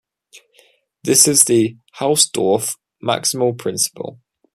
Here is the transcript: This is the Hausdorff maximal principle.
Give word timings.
This 1.03 1.27
is 1.27 1.43
the 1.43 1.77
Hausdorff 1.99 2.75
maximal 3.03 3.55
principle. 3.55 4.17